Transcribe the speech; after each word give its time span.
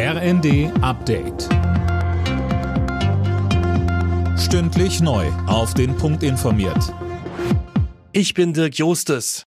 RND 0.00 0.70
Update. 0.80 1.48
Stündlich 4.38 5.00
neu. 5.00 5.26
Auf 5.48 5.74
den 5.74 5.96
Punkt 5.96 6.22
informiert. 6.22 6.94
Ich 8.12 8.32
bin 8.32 8.52
Dirk 8.52 8.78
Jostes. 8.78 9.46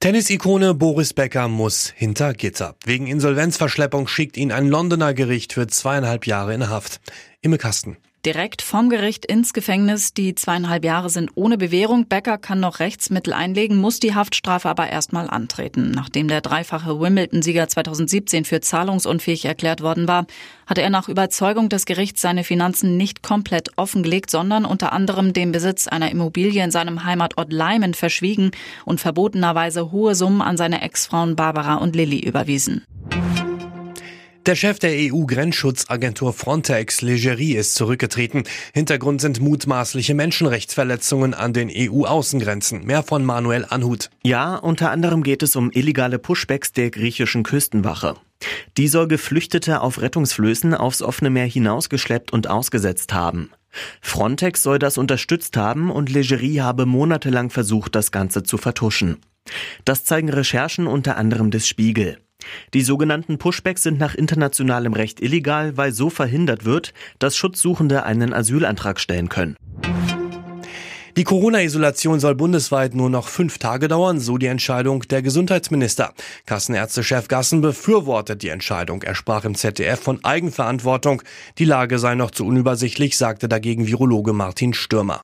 Tennis-Ikone 0.00 0.74
Boris 0.74 1.14
Becker 1.14 1.46
muss 1.46 1.92
hinter 1.94 2.34
Gitter. 2.34 2.74
Wegen 2.84 3.06
Insolvenzverschleppung 3.06 4.08
schickt 4.08 4.36
ihn 4.36 4.50
ein 4.50 4.66
Londoner 4.66 5.14
Gericht 5.14 5.52
für 5.52 5.68
zweieinhalb 5.68 6.26
Jahre 6.26 6.52
in 6.52 6.68
Haft. 6.68 7.00
Imme 7.40 7.58
Kasten 7.58 7.98
direkt 8.26 8.60
vom 8.60 8.90
Gericht 8.90 9.24
ins 9.24 9.52
Gefängnis. 9.52 10.12
Die 10.12 10.34
zweieinhalb 10.34 10.84
Jahre 10.84 11.10
sind 11.10 11.30
ohne 11.36 11.56
Bewährung. 11.56 12.08
Becker 12.08 12.38
kann 12.38 12.58
noch 12.58 12.80
Rechtsmittel 12.80 13.32
einlegen, 13.32 13.76
muss 13.76 14.00
die 14.00 14.16
Haftstrafe 14.16 14.68
aber 14.68 14.88
erstmal 14.90 15.30
antreten. 15.30 15.92
Nachdem 15.92 16.26
der 16.26 16.40
dreifache 16.40 17.00
Wimbledon-Sieger 17.00 17.68
2017 17.68 18.44
für 18.44 18.60
zahlungsunfähig 18.60 19.44
erklärt 19.44 19.80
worden 19.80 20.08
war, 20.08 20.26
hatte 20.66 20.82
er 20.82 20.90
nach 20.90 21.08
Überzeugung 21.08 21.68
des 21.68 21.86
Gerichts 21.86 22.20
seine 22.20 22.42
Finanzen 22.42 22.96
nicht 22.96 23.22
komplett 23.22 23.70
offengelegt, 23.76 24.30
sondern 24.30 24.64
unter 24.64 24.92
anderem 24.92 25.32
den 25.32 25.52
Besitz 25.52 25.86
einer 25.86 26.10
Immobilie 26.10 26.64
in 26.64 26.72
seinem 26.72 27.04
Heimatort 27.04 27.52
Leimen 27.52 27.94
verschwiegen 27.94 28.50
und 28.84 29.00
verbotenerweise 29.00 29.92
hohe 29.92 30.16
Summen 30.16 30.42
an 30.42 30.56
seine 30.56 30.82
Ex-Frauen 30.82 31.36
Barbara 31.36 31.76
und 31.76 31.94
Lilly 31.94 32.18
überwiesen. 32.18 32.84
Der 34.46 34.54
Chef 34.54 34.78
der 34.78 34.92
EU-Grenzschutzagentur 34.92 36.32
Frontex, 36.32 37.02
Legerie, 37.02 37.56
ist 37.56 37.74
zurückgetreten. 37.74 38.44
Hintergrund 38.72 39.20
sind 39.20 39.40
mutmaßliche 39.40 40.14
Menschenrechtsverletzungen 40.14 41.34
an 41.34 41.52
den 41.52 41.68
EU-Außengrenzen. 41.68 42.84
Mehr 42.84 43.02
von 43.02 43.24
Manuel 43.24 43.66
Anhut. 43.68 44.08
Ja, 44.22 44.54
unter 44.54 44.92
anderem 44.92 45.24
geht 45.24 45.42
es 45.42 45.56
um 45.56 45.72
illegale 45.72 46.20
Pushbacks 46.20 46.72
der 46.72 46.92
griechischen 46.92 47.42
Küstenwache. 47.42 48.14
Die 48.76 48.86
soll 48.86 49.08
Geflüchtete 49.08 49.80
auf 49.80 50.00
Rettungsflößen 50.00 50.74
aufs 50.74 51.02
offene 51.02 51.30
Meer 51.30 51.46
hinausgeschleppt 51.46 52.32
und 52.32 52.48
ausgesetzt 52.48 53.12
haben. 53.12 53.50
Frontex 54.00 54.62
soll 54.62 54.78
das 54.78 54.96
unterstützt 54.96 55.56
haben 55.56 55.90
und 55.90 56.08
Legerie 56.08 56.60
habe 56.60 56.86
monatelang 56.86 57.50
versucht, 57.50 57.96
das 57.96 58.12
Ganze 58.12 58.44
zu 58.44 58.58
vertuschen. 58.58 59.16
Das 59.84 60.04
zeigen 60.04 60.28
Recherchen 60.28 60.86
unter 60.86 61.16
anderem 61.16 61.50
des 61.50 61.66
Spiegel. 61.66 62.18
Die 62.74 62.82
sogenannten 62.82 63.38
Pushbacks 63.38 63.82
sind 63.82 63.98
nach 63.98 64.14
internationalem 64.14 64.92
Recht 64.92 65.20
illegal, 65.20 65.76
weil 65.76 65.92
so 65.92 66.10
verhindert 66.10 66.64
wird, 66.64 66.92
dass 67.18 67.36
Schutzsuchende 67.36 68.04
einen 68.04 68.32
Asylantrag 68.32 69.00
stellen 69.00 69.28
können. 69.28 69.56
Die 71.16 71.24
Corona-Isolation 71.24 72.20
soll 72.20 72.34
bundesweit 72.34 72.94
nur 72.94 73.08
noch 73.08 73.28
fünf 73.28 73.56
Tage 73.56 73.88
dauern, 73.88 74.20
so 74.20 74.36
die 74.36 74.48
Entscheidung 74.48 75.00
der 75.08 75.22
Gesundheitsminister. 75.22 76.12
Kassenärztechef 76.44 77.28
Gassen 77.28 77.62
befürwortet 77.62 78.42
die 78.42 78.50
Entscheidung. 78.50 79.02
Er 79.02 79.14
sprach 79.14 79.46
im 79.46 79.54
ZDF 79.54 79.98
von 79.98 80.22
Eigenverantwortung. 80.22 81.22
Die 81.56 81.64
Lage 81.64 81.98
sei 81.98 82.16
noch 82.16 82.32
zu 82.32 82.44
unübersichtlich, 82.44 83.16
sagte 83.16 83.48
dagegen 83.48 83.86
Virologe 83.86 84.34
Martin 84.34 84.74
Stürmer. 84.74 85.22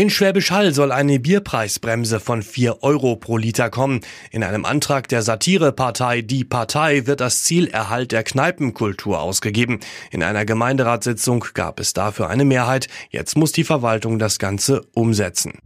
In 0.00 0.08
Schwäbisch 0.08 0.50
Hall 0.50 0.72
soll 0.72 0.92
eine 0.92 1.20
Bierpreisbremse 1.20 2.20
von 2.20 2.42
4 2.42 2.82
Euro 2.82 3.16
pro 3.16 3.36
Liter 3.36 3.68
kommen. 3.68 4.00
In 4.30 4.42
einem 4.42 4.64
Antrag 4.64 5.08
der 5.08 5.20
Satirepartei 5.20 6.22
Die 6.22 6.42
Partei 6.42 7.06
wird 7.06 7.20
das 7.20 7.44
Ziel 7.44 7.66
Erhalt 7.66 8.10
der 8.10 8.22
Kneipenkultur 8.22 9.20
ausgegeben. 9.20 9.80
In 10.10 10.22
einer 10.22 10.46
Gemeinderatssitzung 10.46 11.44
gab 11.52 11.80
es 11.80 11.92
dafür 11.92 12.30
eine 12.30 12.46
Mehrheit. 12.46 12.88
Jetzt 13.10 13.36
muss 13.36 13.52
die 13.52 13.62
Verwaltung 13.62 14.18
das 14.18 14.38
Ganze 14.38 14.86
umsetzen. 14.94 15.58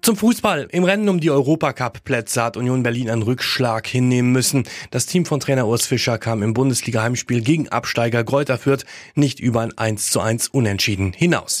Zum 0.00 0.16
Fußball. 0.16 0.66
Im 0.70 0.84
Rennen 0.84 1.10
um 1.10 1.20
die 1.20 1.30
Europacup-Plätze 1.30 2.42
hat 2.42 2.56
Union 2.56 2.82
Berlin 2.82 3.10
einen 3.10 3.22
Rückschlag 3.22 3.86
hinnehmen 3.86 4.32
müssen. 4.32 4.64
Das 4.90 5.04
Team 5.04 5.26
von 5.26 5.40
Trainer 5.40 5.66
Urs 5.66 5.86
Fischer 5.86 6.16
kam 6.16 6.42
im 6.42 6.54
Bundesliga-Heimspiel 6.54 7.42
gegen 7.42 7.68
Absteiger 7.68 8.24
Greuther 8.24 8.56
Fürth 8.56 8.86
nicht 9.14 9.40
über 9.40 9.60
ein 9.60 9.76
1 9.76 10.08
zu 10.08 10.20
1 10.20 10.48
Unentschieden 10.48 11.12
hinaus. 11.12 11.60